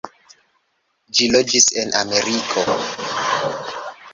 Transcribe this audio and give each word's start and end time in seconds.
Ĝi 1.17 1.27
loĝis 1.35 1.67
en 1.83 1.93
Ameriko. 2.01 2.65